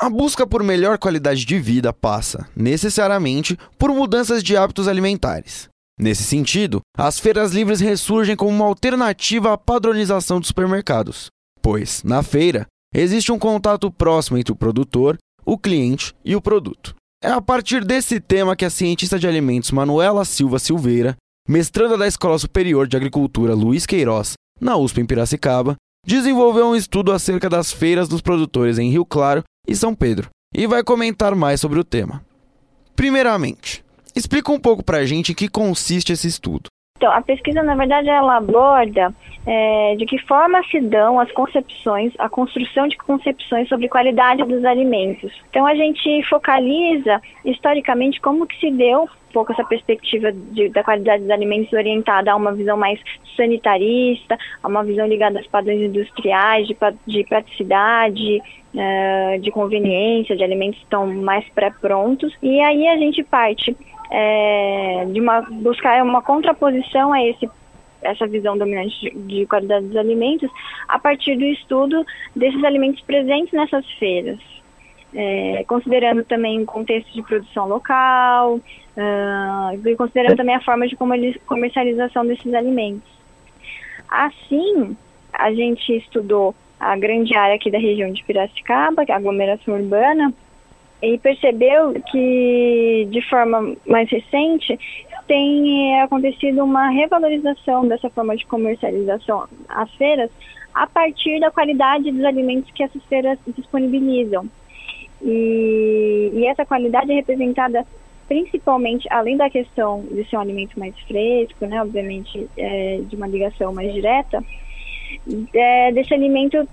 [0.00, 5.68] A busca por melhor qualidade de vida passa, necessariamente, por mudanças de hábitos alimentares.
[5.98, 11.26] Nesse sentido, as feiras livres ressurgem como uma alternativa à padronização dos supermercados,
[11.60, 12.64] pois, na feira,
[12.94, 16.94] existe um contato próximo entre o produtor, o cliente e o produto.
[17.20, 21.16] É a partir desse tema que a cientista de alimentos Manuela Silva Silveira,
[21.48, 25.74] mestranda da Escola Superior de Agricultura Luiz Queiroz, na USP em Piracicaba,
[26.06, 30.66] desenvolveu um estudo acerca das feiras dos produtores em Rio Claro e São Pedro, e
[30.66, 32.24] vai comentar mais sobre o tema.
[32.96, 33.84] Primeiramente,
[34.16, 36.68] explica um pouco para a gente em que consiste esse estudo.
[36.98, 39.14] Então, a pesquisa, na verdade, ela aborda
[39.46, 44.64] é, de que forma se dão as concepções, a construção de concepções sobre qualidade dos
[44.64, 45.32] alimentos.
[45.48, 50.82] Então, a gente focaliza historicamente como que se deu um pouco essa perspectiva de, da
[50.82, 52.98] qualidade dos alimentos orientada a uma visão mais
[53.36, 56.76] sanitarista, a uma visão ligada aos padrões industriais, de,
[57.06, 58.42] de praticidade,
[58.74, 62.34] uh, de conveniência, de alimentos que estão mais pré-prontos.
[62.42, 63.76] E aí a gente parte
[64.10, 67.48] é, de uma, buscar uma contraposição a esse
[68.00, 70.48] essa visão dominante de, de qualidade dos alimentos
[70.86, 74.38] a partir do estudo desses alimentos presentes nessas feiras.
[75.12, 78.60] É, considerando também o contexto de produção local,
[78.98, 80.96] uh, e considerando também a forma de
[81.46, 83.08] comercialização desses alimentos.
[84.08, 84.96] Assim,
[85.32, 89.74] a gente estudou a grande área aqui da região de Piracicaba, que é a aglomeração
[89.74, 90.32] urbana,
[91.02, 94.78] e percebeu que, de forma mais recente,
[95.26, 100.30] tem é, acontecido uma revalorização dessa forma de comercialização às feiras
[100.74, 104.48] a partir da qualidade dos alimentos que essas feiras disponibilizam.
[105.22, 107.84] E, e essa qualidade é representada
[108.28, 113.26] principalmente, além da questão de ser um alimento mais fresco, né, obviamente é, de uma
[113.26, 114.44] ligação mais direta,
[115.54, 116.68] é, desse alimento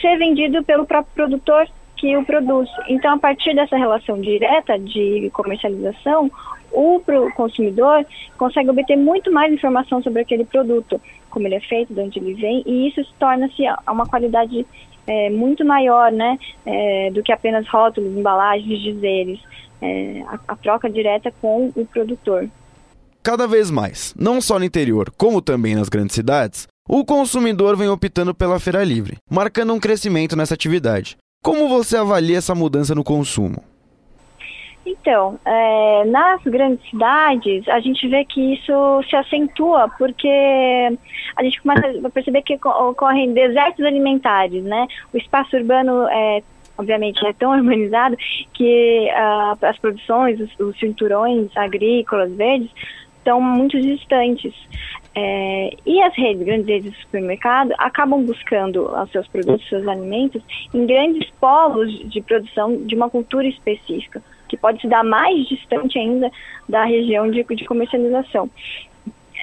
[0.00, 2.68] ser vendido pelo próprio produtor que o produz.
[2.88, 6.30] Então, a partir dessa relação direta de comercialização,
[6.72, 7.00] o
[7.34, 8.04] consumidor
[8.36, 12.34] consegue obter muito mais informação sobre aquele produto, como ele é feito, de onde ele
[12.34, 14.66] vem, e isso torna-se uma qualidade
[15.06, 19.40] é, muito maior, né, é, do que apenas rótulos, embalagens, dizeres,
[19.80, 22.48] é, a, a troca direta com o produtor.
[23.22, 27.88] Cada vez mais, não só no interior, como também nas grandes cidades, o consumidor vem
[27.88, 31.16] optando pela feira livre, marcando um crescimento nessa atividade.
[31.42, 33.62] Como você avalia essa mudança no consumo?
[34.84, 40.28] Então, é, nas grandes cidades, a gente vê que isso se acentua porque
[41.36, 44.86] a gente começa a perceber que ocorrem desertos alimentares, né?
[45.12, 46.42] O espaço urbano é
[46.78, 48.16] obviamente é tão urbanizado
[48.52, 52.70] que uh, as produções, os, os cinturões agrícolas verdes
[53.26, 54.54] estão muito distantes.
[55.14, 60.42] É, e as redes, grandes redes de supermercado, acabam buscando os seus produtos, seus alimentos,
[60.72, 65.98] em grandes polos de produção de uma cultura específica, que pode se dar mais distante
[65.98, 66.30] ainda
[66.68, 68.48] da região de, de comercialização.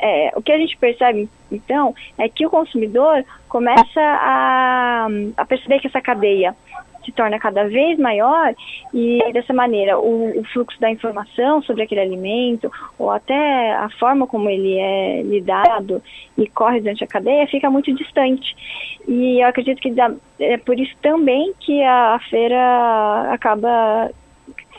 [0.00, 5.06] É, o que a gente percebe, então, é que o consumidor começa a,
[5.36, 6.54] a perceber que essa cadeia
[7.04, 8.54] se torna cada vez maior
[8.92, 14.26] e dessa maneira o, o, fluxo da informação sobre aquele alimento ou até a forma
[14.26, 16.02] como ele é lidado
[16.36, 18.54] e corre durante a cadeia fica muito distante.
[19.06, 24.10] E eu acredito que dá, é por isso também que a, a feira acaba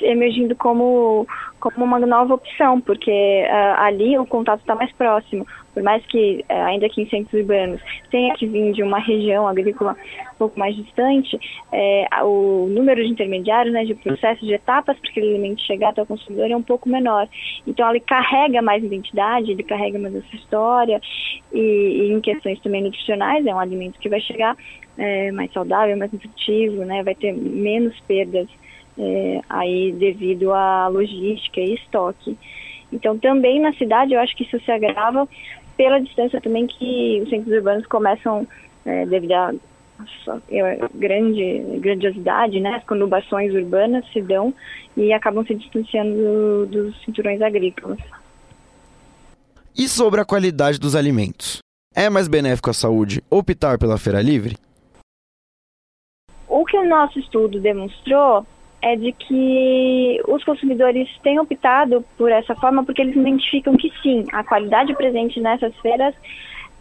[0.04, 1.28] emergindo como,
[1.60, 3.12] como uma nova opção, porque
[3.46, 5.46] uh, ali o contato está mais próximo.
[5.74, 7.82] Por mais que, uh, ainda que em centros urbanos,
[8.12, 9.96] tenha que vir de uma região agrícola
[10.34, 11.40] um pouco mais distante,
[11.72, 16.02] é, o número de intermediários, né, de processos, de etapas para aquele alimento chegar até
[16.02, 17.28] o consumidor é um pouco menor.
[17.66, 21.02] Então, ele carrega mais identidade, ele carrega mais essa história,
[21.52, 24.56] e, e em questões também nutricionais, é um alimento que vai chegar
[24.98, 28.48] é, mais saudável, mais nutritivo, né, vai ter menos perdas
[28.98, 32.38] é, aí devido à logística e estoque.
[32.92, 35.28] Então, também na cidade, eu acho que isso se agrava
[35.76, 38.48] pela distância também que os centros urbanos começam,
[38.86, 39.54] é, devido à
[40.50, 44.54] é, grande grandiosidade, né, as conurbações urbanas se dão
[44.96, 48.00] e acabam se distanciando do, dos cinturões agrícolas.
[49.76, 51.60] E sobre a qualidade dos alimentos?
[51.96, 54.56] É mais benéfico à saúde optar pela feira livre?
[56.48, 58.46] O que o nosso estudo demonstrou
[58.84, 64.26] é de que os consumidores têm optado por essa forma porque eles identificam que sim,
[64.34, 66.14] a qualidade presente nessas feiras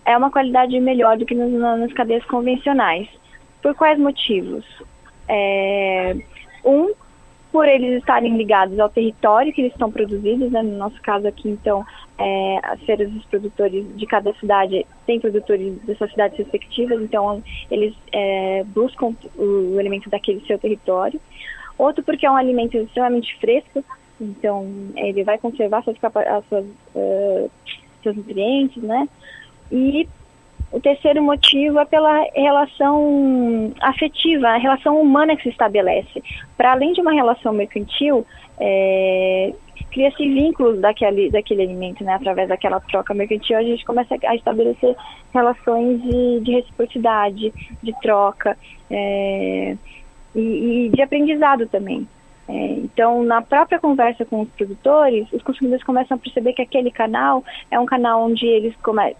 [0.05, 3.09] é uma qualidade melhor do que nos, nas cadeias convencionais.
[3.63, 4.65] Por quais motivos?
[5.29, 6.17] É,
[6.65, 6.93] um,
[7.53, 10.61] por eles estarem ligados ao território que eles estão produzidos, né?
[10.61, 11.85] no nosso caso aqui, então,
[12.19, 17.41] é, as feiras dos produtores de cada cidade têm produtores das suas cidades respectivas, então
[17.71, 21.21] eles é, buscam o, o alimento daquele seu território.
[21.79, 23.85] Outro porque é um alimento extremamente fresco,
[24.21, 24.67] então
[24.97, 26.65] ele vai conservar suas, as suas,
[26.95, 27.51] uh,
[28.03, 29.09] seus nutrientes, né?
[29.71, 30.09] E
[30.71, 36.23] o terceiro motivo é pela relação afetiva, a relação humana que se estabelece.
[36.57, 38.27] Para além de uma relação mercantil,
[38.59, 39.53] é,
[39.91, 42.15] cria-se vínculos daquele, daquele alimento, né?
[42.15, 44.97] Através daquela troca mercantil, a gente começa a estabelecer
[45.35, 47.53] relações de, de reciprocidade,
[47.83, 48.57] de troca
[48.91, 49.77] é,
[50.35, 52.07] e, e, de aprendizado também.
[52.49, 56.91] É, então, na própria conversa com os produtores, os consumidores começam a perceber que aquele
[56.91, 59.15] canal é um canal onde eles come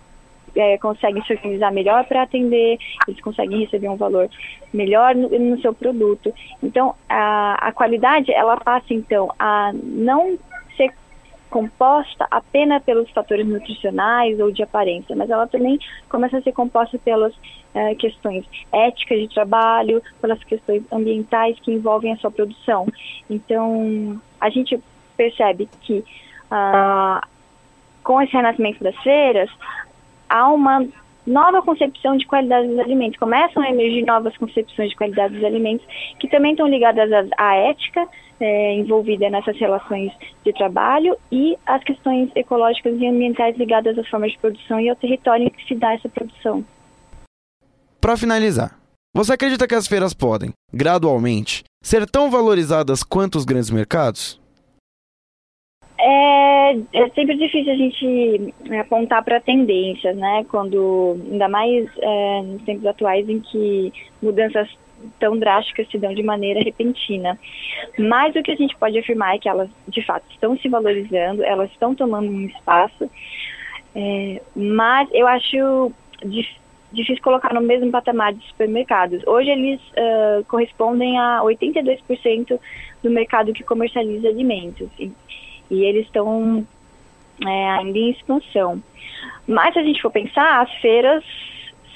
[0.55, 2.79] é, conseguem se organizar melhor para atender,
[3.09, 4.29] eles conseguem receber um valor
[4.73, 6.33] melhor no, no seu produto.
[6.63, 10.39] Então, a, a qualidade, ela passa, então, a não
[11.53, 15.79] composta apenas pelos fatores nutricionais ou de aparência, mas ela também
[16.09, 22.11] começa a ser composta pelas uh, questões éticas de trabalho, pelas questões ambientais que envolvem
[22.11, 22.89] a sua produção.
[23.29, 24.83] Então, a gente
[25.15, 26.03] percebe que
[26.51, 27.27] uh,
[28.03, 29.51] com esse renascimento das feiras,
[30.29, 30.87] há uma
[31.27, 33.19] nova concepção de qualidade dos alimentos.
[33.19, 35.87] Começam a emergir novas concepções de qualidade dos alimentos
[36.19, 38.09] que também estão ligadas à ética
[38.41, 40.13] é, envolvida nessas relações
[40.45, 44.97] de trabalho e às questões ecológicas e ambientais ligadas às formas de produção e ao
[44.97, 46.65] território em que se dá essa produção.
[48.01, 48.77] Para finalizar,
[49.15, 54.42] você acredita que as feiras podem, gradualmente, ser tão valorizadas quanto os grandes mercados?
[56.05, 60.45] É, é sempre difícil a gente é, apontar para tendências, né?
[60.51, 64.69] Quando, ainda mais é, nos tempos atuais em que mudanças
[65.21, 67.39] tão drásticas se dão de maneira repentina.
[67.97, 71.45] Mas o que a gente pode afirmar é que elas, de fato, estão se valorizando,
[71.45, 73.09] elas estão tomando um espaço,
[73.95, 75.93] é, mas eu acho
[76.93, 79.25] difícil colocar no mesmo patamar de supermercados.
[79.25, 82.59] Hoje eles uh, correspondem a 82%
[83.03, 84.89] do mercado que comercializa alimentos
[85.73, 86.67] e eles estão
[87.43, 88.81] é, ainda em expansão.
[89.49, 91.25] Mas se a gente for pensar, as feiras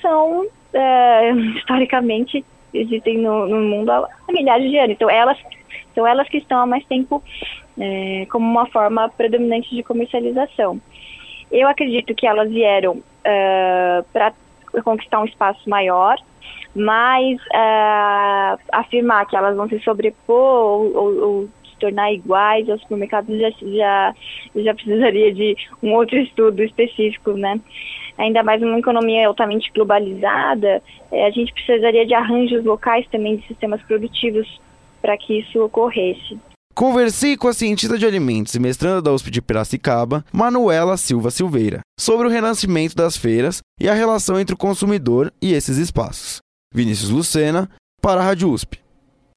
[0.01, 2.43] são, é, historicamente,
[2.73, 4.93] existem no, no, mundo há milhares de anos.
[4.93, 5.39] Então elas,
[5.95, 7.23] são elas que estão há mais tempo
[7.79, 10.81] é, como uma forma predominante de comercialização.
[11.53, 14.33] Eu acredito que elas vieram é, para
[14.83, 16.17] conquistar um espaço maior,
[16.75, 22.81] mas é, afirmar que elas vão se sobrepor ou, ou, ou se tornar iguais aos
[22.81, 24.15] supermercados já, já,
[24.57, 27.61] já precisaria de um outro estudo específico, né?
[28.19, 30.83] Ainda mais uma economia altamente globalizada,
[31.13, 34.61] é, a gente precisaria de arranjos locais também de sistemas produtivos
[35.03, 36.39] para que isso ocorresse.
[36.75, 41.81] Conversei com a cientista de alimentos e mestranda da USP de Piracicaba, Manuela Silva Silveira,
[41.99, 46.39] sobre o renascimento das feiras e a relação entre o consumidor e esses espaços.
[46.75, 47.71] Vinícius Lucena,
[48.03, 48.86] para a Rádio USP.